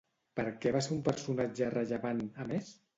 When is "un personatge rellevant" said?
0.97-2.29